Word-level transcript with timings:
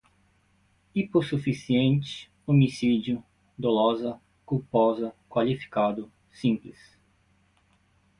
hipossuficiente, 0.95 2.31
homicídio, 2.47 3.23
dolosa, 3.55 4.19
culposa, 4.43 5.13
qualificado, 5.29 6.11
simples 6.31 6.79